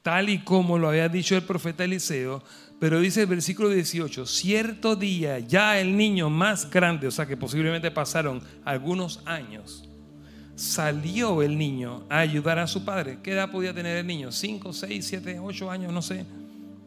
[0.04, 2.44] tal y como lo había dicho el profeta Eliseo,
[2.80, 7.38] pero dice el versículo 18, cierto día ya el niño más grande, o sea que
[7.38, 9.90] posiblemente pasaron algunos años,
[10.56, 13.20] salió el niño a ayudar a su padre.
[13.24, 14.32] ¿Qué edad podía tener el niño?
[14.32, 15.92] ¿Cinco, seis, siete, ocho años?
[15.92, 16.26] No sé.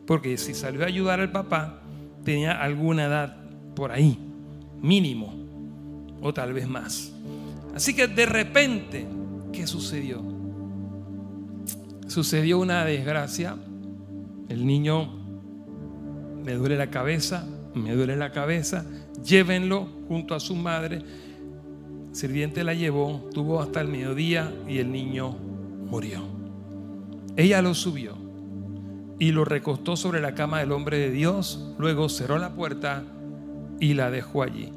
[0.06, 1.80] Porque si salió a ayudar al papá,
[2.24, 3.36] tenía alguna edad
[3.74, 4.18] por ahí,
[4.80, 5.34] mínimo,
[6.20, 7.12] o tal vez más.
[7.74, 9.06] Así que de repente,
[9.52, 10.22] ¿qué sucedió?
[12.06, 13.56] Sucedió una desgracia.
[14.48, 15.12] El niño
[16.44, 17.44] me duele la cabeza,
[17.74, 18.86] me duele la cabeza.
[19.24, 21.02] Llévenlo junto a su madre
[22.16, 25.36] sirviente la llevó, tuvo hasta el mediodía y el niño
[25.90, 26.22] murió.
[27.36, 28.14] Ella lo subió
[29.18, 33.04] y lo recostó sobre la cama del hombre de Dios, luego cerró la puerta
[33.80, 34.72] y la dejó allí.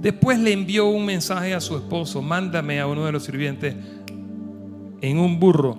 [0.00, 3.74] Después le envió un mensaje a su esposo, mándame a uno de los sirvientes
[5.00, 5.76] en un burro,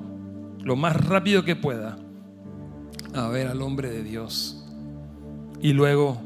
[0.59, 1.97] lo más rápido que pueda,
[3.13, 4.61] a ver al hombre de Dios.
[5.61, 6.17] Y luego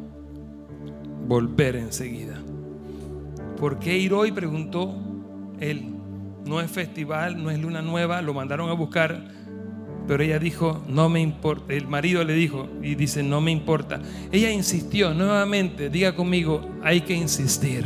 [1.28, 2.35] volver enseguida.
[3.58, 4.32] ¿Por qué ir hoy?
[4.32, 4.96] Preguntó
[5.60, 5.94] él.
[6.46, 9.36] No es festival, no es luna nueva, lo mandaron a buscar
[10.08, 11.74] pero ella dijo, no me importa.
[11.74, 14.02] El marido le dijo y dice, no me importa.
[14.32, 17.86] Ella insistió nuevamente, diga conmigo, hay que insistir.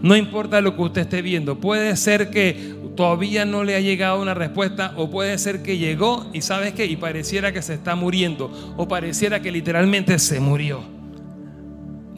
[0.00, 1.58] No importa lo que usted esté viendo.
[1.58, 6.26] Puede ser que todavía no le ha llegado una respuesta o puede ser que llegó
[6.32, 10.82] y sabes qué, y pareciera que se está muriendo o pareciera que literalmente se murió.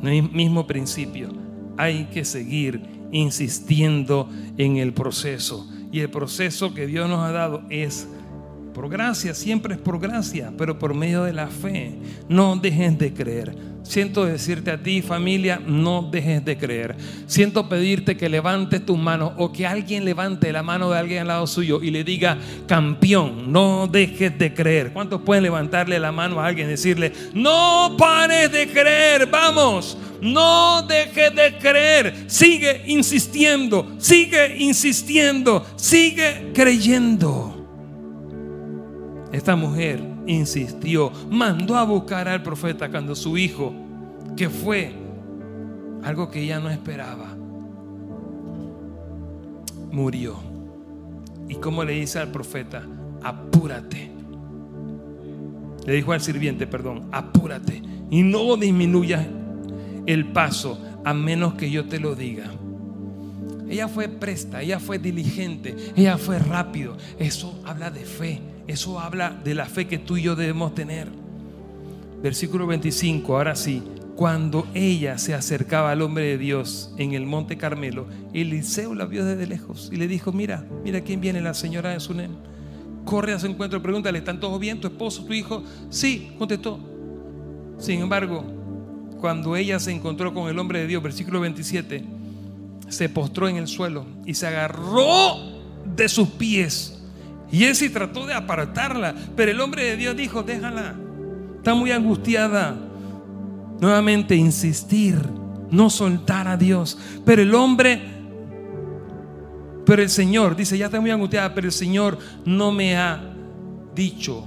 [0.02, 1.49] Mismo principio.
[1.76, 2.80] Hay que seguir
[3.12, 5.68] insistiendo en el proceso.
[5.92, 8.06] Y el proceso que Dios nos ha dado es
[8.80, 11.98] por gracia, siempre es por gracia, pero por medio de la fe.
[12.30, 13.54] No dejes de creer.
[13.82, 16.96] Siento decirte a ti, familia, no dejes de creer.
[17.26, 21.28] Siento pedirte que levantes tus manos o que alguien levante la mano de alguien al
[21.28, 24.94] lado suyo y le diga, campeón, no dejes de creer.
[24.94, 30.80] ¿Cuántos pueden levantarle la mano a alguien y decirle, no pares de creer, vamos, no
[30.88, 37.49] dejes de creer, sigue insistiendo, sigue insistiendo, sigue creyendo?
[39.40, 43.72] Esta mujer insistió, mandó a buscar al profeta cuando su hijo,
[44.36, 44.92] que fue
[46.02, 47.34] algo que ella no esperaba,
[49.90, 50.36] murió.
[51.48, 52.82] ¿Y como le dice al profeta?
[53.22, 54.10] Apúrate.
[55.86, 57.80] Le dijo al sirviente, perdón, apúrate
[58.10, 59.26] y no disminuyas
[60.04, 62.50] el paso a menos que yo te lo diga.
[63.70, 66.98] Ella fue presta, ella fue diligente, ella fue rápido.
[67.18, 68.49] Eso habla de fe.
[68.70, 71.08] Eso habla de la fe que tú y yo debemos tener.
[72.22, 73.82] Versículo 25, ahora sí.
[74.14, 79.24] Cuando ella se acercaba al hombre de Dios en el monte Carmelo, Eliseo la vio
[79.24, 82.30] desde lejos y le dijo, mira, mira quién viene, la señora de Sunem.
[83.04, 84.80] Corre a su encuentro, pregúntale, ¿están todos bien?
[84.80, 85.64] ¿Tu esposo, tu hijo?
[85.88, 86.78] Sí, contestó.
[87.76, 88.44] Sin embargo,
[89.20, 92.04] cuando ella se encontró con el hombre de Dios, versículo 27,
[92.88, 95.38] se postró en el suelo y se agarró
[95.96, 96.99] de sus pies
[97.50, 100.94] sí trató de apartarla, pero el hombre de Dios dijo, déjala,
[101.56, 102.76] está muy angustiada.
[103.80, 105.16] Nuevamente insistir,
[105.70, 106.98] no soltar a Dios.
[107.24, 108.00] Pero el hombre,
[109.86, 113.34] pero el Señor, dice, ya está muy angustiada, pero el Señor no me ha
[113.94, 114.46] dicho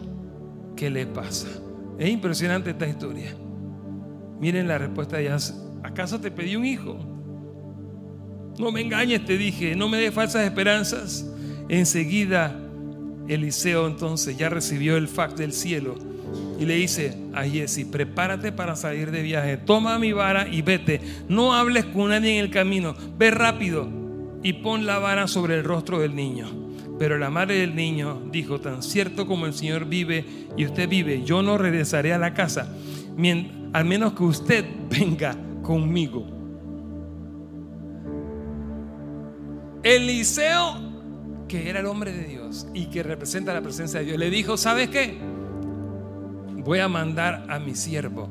[0.76, 1.48] qué le pasa.
[1.98, 3.36] Es impresionante esta historia.
[4.40, 5.38] Miren la respuesta de ella.
[5.84, 6.98] ¿Acaso te pedí un hijo?
[8.58, 11.28] No me engañes, te dije, no me des falsas esperanzas.
[11.70, 12.63] Enseguida
[13.28, 15.96] Eliseo entonces ya recibió el fax del cielo
[16.60, 21.02] y le dice a Jesse, prepárate para salir de viaje, toma mi vara y vete,
[21.28, 23.88] no hables con nadie en el camino, ve rápido
[24.44, 26.48] y pon la vara sobre el rostro del niño.
[27.00, 31.24] Pero la madre del niño dijo, tan cierto como el Señor vive y usted vive,
[31.24, 32.68] yo no regresaré a la casa,
[33.74, 36.28] al menos que usted venga conmigo.
[39.84, 40.93] Eliseo
[41.54, 44.58] que era el hombre de Dios y que representa la presencia de Dios, le dijo,
[44.58, 45.20] ¿sabes qué?
[46.66, 48.28] Voy a mandar a mi siervo.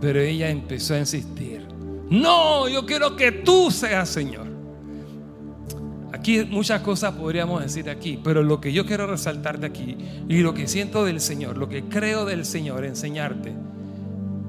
[0.00, 1.66] Pero ella empezó a insistir,
[2.08, 4.46] no, yo quiero que tú seas Señor.
[6.14, 10.38] Aquí muchas cosas podríamos decir aquí, pero lo que yo quiero resaltar de aquí y
[10.38, 13.52] lo que siento del Señor, lo que creo del Señor enseñarte,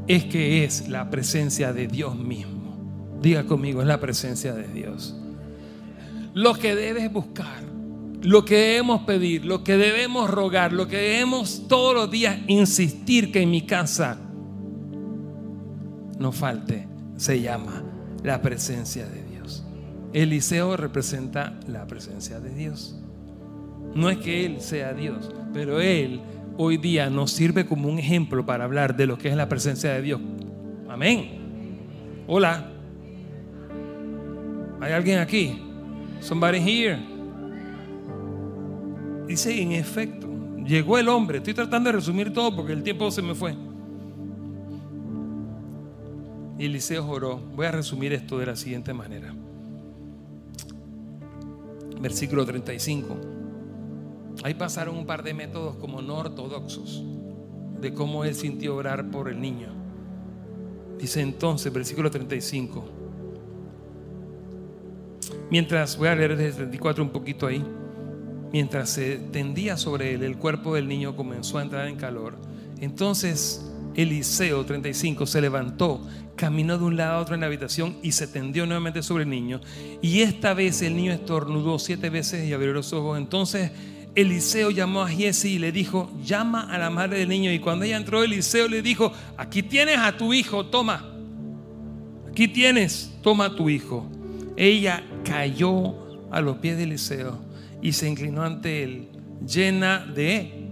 [0.07, 3.19] es que es la presencia de Dios mismo.
[3.21, 5.13] Diga conmigo, es la presencia de Dios.
[6.33, 7.72] Lo que debes buscar
[8.23, 13.31] lo que debemos pedir, lo que debemos rogar, lo que debemos todos los días insistir
[13.31, 14.17] que en mi casa
[16.17, 17.83] no falte, se llama
[18.23, 19.65] la presencia de Dios.
[20.13, 22.97] Eliseo representa la presencia de Dios.
[23.93, 26.21] No es que Él sea Dios, pero Él
[26.57, 29.91] hoy día nos sirve como un ejemplo para hablar de lo que es la presencia
[29.91, 30.21] de Dios.
[30.89, 32.23] Amén.
[32.27, 32.69] Hola.
[34.79, 35.61] ¿Hay alguien aquí?
[36.21, 37.12] Somebody here.
[39.27, 40.27] Dice, en efecto,
[40.65, 41.37] llegó el hombre.
[41.37, 43.55] Estoy tratando de resumir todo porque el tiempo se me fue.
[46.57, 47.37] Y Eliseo oró.
[47.55, 49.33] Voy a resumir esto de la siguiente manera.
[51.99, 53.17] Versículo 35.
[54.43, 57.03] Ahí pasaron un par de métodos como no ortodoxos
[57.79, 59.67] de cómo él sintió orar por el niño.
[60.97, 62.85] Dice entonces, versículo 35.
[65.49, 67.63] Mientras, voy a leer desde el 34 un poquito ahí.
[68.53, 72.37] Mientras se tendía sobre él, el cuerpo del niño comenzó a entrar en calor.
[72.79, 78.11] Entonces Eliseo 35 se levantó, caminó de un lado a otro en la habitación y
[78.11, 79.59] se tendió nuevamente sobre el niño.
[80.03, 83.17] Y esta vez el niño estornudó siete veces y abrió los ojos.
[83.17, 83.71] Entonces
[84.13, 87.51] Eliseo llamó a Giesi y le dijo, llama a la madre del niño.
[87.51, 91.11] Y cuando ella entró, Eliseo le dijo, aquí tienes a tu hijo, toma.
[92.29, 94.05] Aquí tienes, toma a tu hijo.
[94.55, 95.95] Ella cayó
[96.29, 97.42] a los pies de Eliseo
[97.83, 99.09] y se inclinó ante él,
[99.45, 100.71] llena de...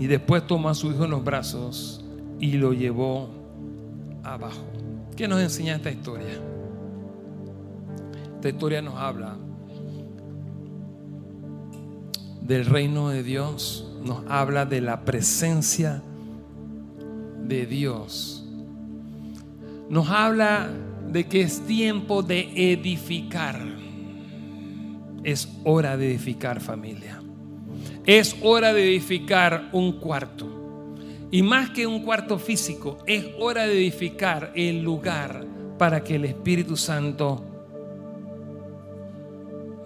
[0.00, 2.04] Y después tomó a su hijo en los brazos
[2.40, 3.30] y lo llevó
[4.24, 4.64] abajo.
[5.16, 6.32] ¿Qué nos enseña esta historia?
[8.34, 9.36] Esta historia nos habla
[12.40, 16.02] del reino de Dios, nos habla de la presencia
[17.44, 18.44] de Dios.
[19.88, 20.68] Nos habla
[21.12, 23.71] de que es tiempo de edificar.
[25.24, 27.22] Es hora de edificar familia.
[28.06, 30.48] Es hora de edificar un cuarto.
[31.30, 35.46] Y más que un cuarto físico, es hora de edificar el lugar
[35.78, 37.44] para que el Espíritu Santo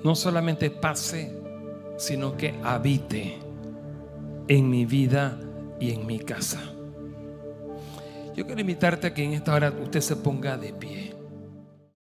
[0.03, 1.33] no solamente pase,
[1.99, 3.39] sino que habite
[4.49, 5.39] en mi vida
[5.81, 6.61] y en mi casa.
[8.35, 11.06] Yo quiero invitarte a que en esta hora usted se ponga de pie.